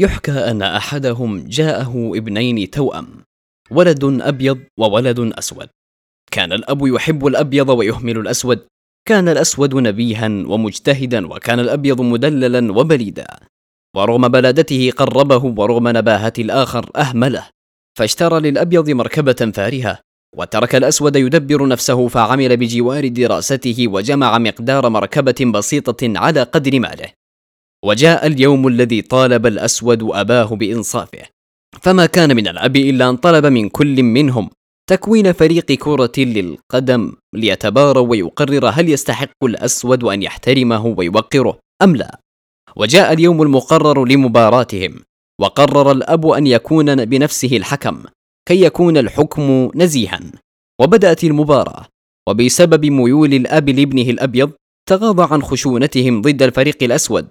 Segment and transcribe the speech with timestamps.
[0.00, 3.06] يحكى أن أحدهم جاءه ابنين توأم
[3.70, 5.68] ولد أبيض وولد أسود.
[6.30, 8.60] كان الأب يحب الأبيض ويهمل الأسود.
[9.08, 13.26] كان الأسود نبيها ومجتهدا وكان الأبيض مدللا وبليدا.
[13.96, 17.48] ورغم بلادته قربه ورغم نباهة الآخر أهمله.
[17.98, 19.98] فاشترى للأبيض مركبة فارهة
[20.36, 27.19] وترك الأسود يدبر نفسه فعمل بجوار دراسته وجمع مقدار مركبة بسيطة على قدر ماله.
[27.84, 31.22] وجاء اليوم الذي طالب الأسود أباه بإنصافه.
[31.82, 34.50] فما كان من الاب إلا أن طلب من كل منهم
[34.90, 42.20] تكوين فريق كرة للقدم ليتباروا ويقرر هل يستحق الأسود أن يحترمه ويوقره أم لا.
[42.76, 45.00] وجاء اليوم المقرر لمباراتهم
[45.40, 48.02] وقرر الأب أن يكون بنفسه الحكم
[48.48, 50.20] كي يكون الحكم نزيها.
[50.80, 51.86] وبدأت المباراة
[52.28, 54.52] وبسبب ميول الأب لابنه الأبيض
[54.88, 57.28] تغاضى عن خشونتهم ضد الفريق الأسود.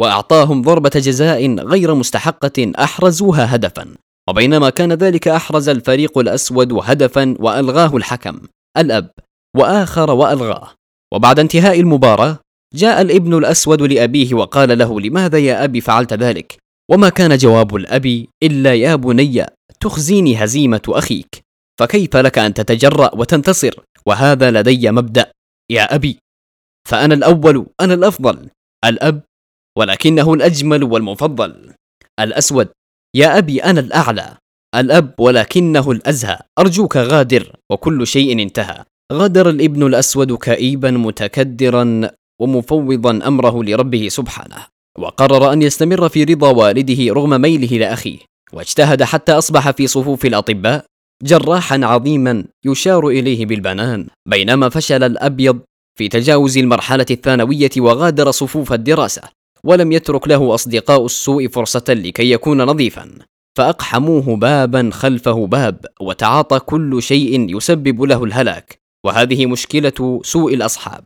[0.00, 3.94] وأعطاهم ضربة جزاء غير مستحقة أحرزوها هدفا.
[4.28, 8.40] وبينما كان ذلك أحرز الفريق الأسود هدفا وألغاه الحكم
[8.78, 9.10] الأب
[9.56, 10.70] وآخر وألغاه.
[11.14, 12.38] وبعد انتهاء المباراة
[12.74, 16.56] جاء الابن الأسود لأبيه وقال له لماذا يا أبي فعلت ذلك؟
[16.90, 19.46] وما كان جواب الأب إلا يا بني
[19.80, 21.42] تخزيني هزيمة أخيك
[21.80, 23.74] فكيف لك أن تتجرأ وتنتصر؟
[24.06, 25.30] وهذا لدي مبدأ
[25.70, 26.18] يا أبي
[26.88, 28.48] فأنا الأول أنا الأفضل
[28.84, 29.22] الأب
[29.78, 31.72] ولكنه الأجمل والمفضل.
[32.20, 32.68] الأسود.
[33.16, 34.36] يا أبي أنا الأعلى.
[34.74, 36.38] الأب ولكنه الأزهى.
[36.58, 37.56] أرجوك غادر.
[37.72, 38.84] وكل شيء انتهى.
[39.12, 44.66] غادر الإبن الأسود كئيبا متكدرا ومفوضا أمره لربه سبحانه.
[44.98, 48.18] وقرر أن يستمر في رضا والده رغم ميله لأخيه.
[48.52, 50.84] واجتهد حتى أصبح في صفوف الأطباء
[51.22, 54.06] جراحا عظيما يشار إليه بالبنان.
[54.28, 55.60] بينما فشل الأبيض
[55.98, 59.22] في تجاوز المرحلة الثانوية وغادر صفوف الدراسة.
[59.66, 63.08] ولم يترك له أصدقاء السوء فرصة لكي يكون نظيفا.
[63.58, 68.78] فأقحموه بابا خلفه باب وتعاطى كل شيء يسبب له الهلاك.
[69.06, 71.04] وهذه مشكلة سوء الأصحاب.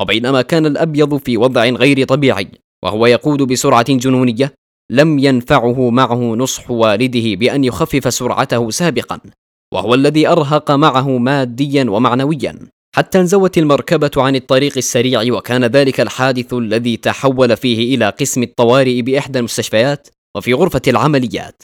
[0.00, 2.48] وبينما كان الأبيض في وضع غير طبيعي
[2.84, 4.54] وهو يقود بسرعة جنونية
[4.90, 9.20] لم ينفعه معه نصح والده بأن يخفف سرعته سابقا.
[9.74, 12.58] وهو الذي أرهق معه ماديا ومعنويا.
[12.96, 19.02] حتى انزوت المركبة عن الطريق السريع وكان ذلك الحادث الذي تحول فيه إلى قسم الطوارئ
[19.02, 21.62] بإحدى المستشفيات وفي غرفة العمليات.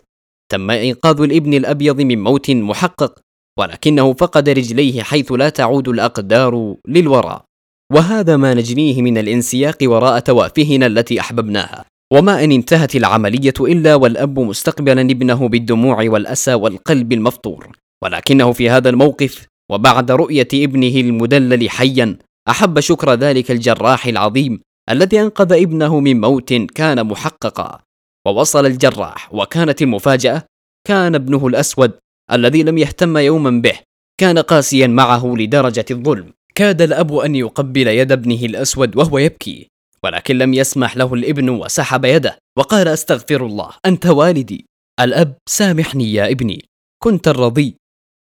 [0.53, 3.19] تم إنقاذ الإبن الأبيض من موت محقق
[3.59, 7.45] ولكنه فقد رجليه حيث لا تعود الأقدار للوراء
[7.93, 11.85] وهذا ما نجنيه من الانسياق وراء توافهنا التي أحببناها.
[12.13, 17.77] وما إن انتهت العملية إلا والأب مستقبلا ابنه بالدموع والأسى والقلب المفطور.
[18.05, 22.17] ولكنه في هذا الموقف وبعد رؤية ابنه المدلل حيا
[22.49, 24.61] أحب شكر ذلك الجراح العظيم
[24.91, 27.81] الذي أنقذ ابنه من موت كان محققا.
[28.27, 30.43] ووصل الجراح وكانت المفاجأة
[30.87, 31.93] كان ابنه الأسود
[32.33, 33.79] الذي لم يهتم يوما به
[34.21, 36.33] كان قاسيا معه لدرجة الظلم.
[36.55, 39.69] كاد الأب أن يقبل يد ابنه الأسود وهو يبكي
[40.05, 44.67] ولكن لم يسمح له الابن وسحب يده وقال أستغفر الله أنت والدي.
[45.01, 46.65] الأب سامحني يا ابني
[47.03, 47.77] كنت الرضي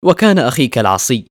[0.05, 1.27] وكان أخيك العصي.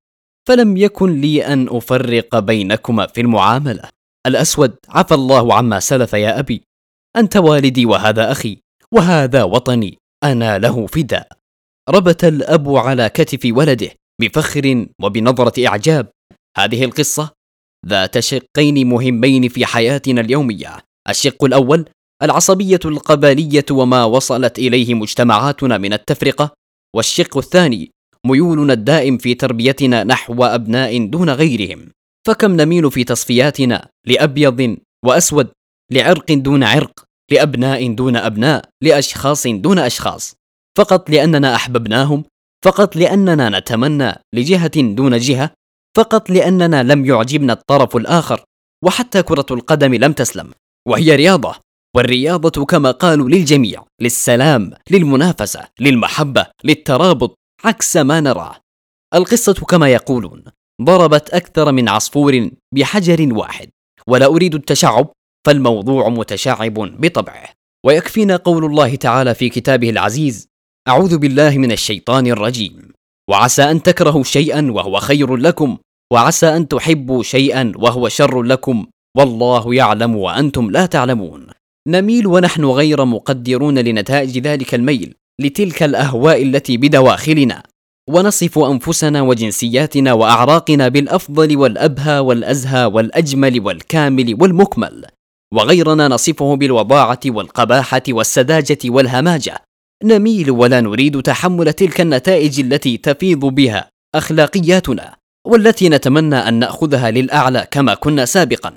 [0.47, 3.89] فلم يكن لي أن أفرق بينكما في المعاملة.
[4.27, 6.63] الأسود عفى الله عما سلف يا أبي.
[7.15, 8.57] أنت والدي وهذا أخي
[8.93, 11.27] وهذا وطني أنا له فداء.
[11.89, 13.89] ربت الأب على كتف ولده
[14.21, 16.09] بفخر وبنظرة إعجاب.
[16.57, 17.31] هذه القصة
[17.87, 20.77] ذات شقين مهمين في حياتنا اليومية.
[21.09, 21.85] الشق الأول
[22.23, 26.53] العصبية القبلية وما وصلت إليه مجتمعاتنا من التفرقة.
[26.95, 27.91] والشق الثاني
[28.25, 31.91] ميولنا الدائم في تربيتنا نحو أبناء دون غيرهم.
[32.27, 35.47] فكم نميل في تصفياتنا لأبيض وأسود
[35.91, 40.35] لعرق دون عرق لأبناء دون أبناء لأشخاص دون أشخاص.
[40.77, 42.23] فقط لأننا أحببناهم
[42.65, 45.51] فقط لأننا نتمنى لجهة دون جهة
[45.97, 48.43] فقط لأننا لم يعجبنا الطرف الآخر.
[48.83, 50.51] وحتى كرة القدم لم تسلم
[50.87, 51.55] وهي رياضة.
[51.95, 57.35] والرياضة كما قالوا للجميع للسلام للمنافسة للمحبة للترابط.
[57.63, 58.55] عكس ما نراه
[59.13, 60.43] القصة كما يقولون
[60.81, 63.69] ضربت أكثر من عصفور بحجر واحد.
[64.07, 65.11] ولا أريد التشعب
[65.47, 67.49] فالموضوع متشعب بطبعه.
[67.85, 70.47] ويكفينا قول الله تعالى في كتابه العزيز
[70.87, 72.91] أعوذ بالله من الشيطان الرجيم.
[73.29, 75.77] وعسى أن تكرهوا شيئا وهو خير لكم
[76.13, 78.85] وعسى أن تحبوا شيئا وهو شر لكم.
[79.17, 81.47] والله يعلم وأنتم لا تعلمون.
[81.87, 85.15] نميل ونحن غير مقدرون لنتائج ذلك الميل.
[85.41, 87.63] لتلك الأهواء التي بدواخلنا.
[88.09, 95.05] ونصف أنفسنا وجنسياتنا وأعراقنا بالأفضل والأبهى والأزهى والأجمل والكامل والمكمل.
[95.53, 99.57] وغيرنا نصفه بالوضاعة والقباحة والسذاجة والهماجة.
[100.03, 105.15] نميل ولا نريد تحمل تلك النتائج التي تفيض بها أخلاقياتنا
[105.47, 108.73] والتي نتمنى أن نأخذها للأعلى كما كنا سابقا.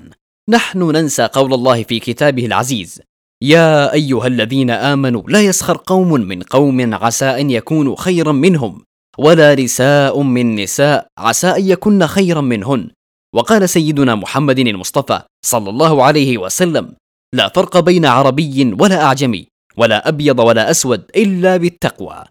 [0.49, 3.01] نحن ننسى قول الله في كتابه العزيز
[3.45, 8.81] يا أيها الذين آمنوا لا يسخر قوم من قوم عسى أن يكونوا خيرا منهم
[9.17, 12.89] ولا نساء من نساء عسى أن يكن خيرا منهن.
[13.35, 16.95] وقال سيدنا محمد المصطفى صلى الله عليه وسلم
[17.33, 22.23] لا فرق بين عربي ولا أعجمي ولا أبيض ولا أسود إلا بالتقوى.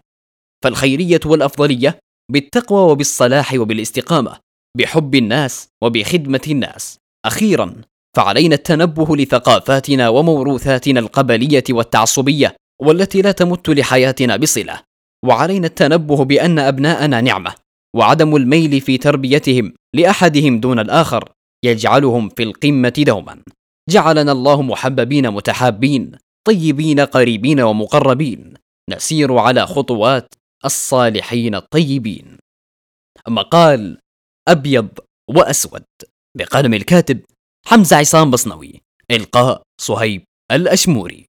[0.63, 1.99] فالخيرية والأفضلية
[2.31, 4.37] بالتقوى وبالصلاح وبالاستقامة
[4.77, 6.97] بحب الناس وبخدمة الناس.
[7.25, 7.75] أخيرا
[8.15, 14.81] فعلينا التنبه لثقافاتنا وموروثاتنا القبلية والتعصبية والتي لا تمت لحياتنا بصلة.
[15.25, 17.55] وعلينا التنبه بأن أبناءنا نعمة
[17.95, 21.31] وعدم الميل في تربيتهم لأحدهم دون الآخر
[21.65, 23.43] يجعلهم في القمة دوما.
[23.89, 26.11] جعلنا الله محببين متحابين
[26.47, 28.53] طيبين قريبين ومقربين.
[28.89, 30.33] نسير على خطوات
[30.65, 32.37] الصالحين الطيبين.
[33.27, 33.97] مقال
[34.47, 34.89] أبيض
[35.29, 35.83] وأسود
[36.37, 37.19] بقلم الكاتب
[37.67, 38.81] حمزة عصام بصنوي
[39.11, 41.25] إلقاء صهيب الأشموري.